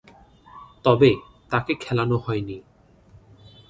[0.83, 1.11] তবে,
[1.51, 2.57] তাকে খেলানো হয়নি।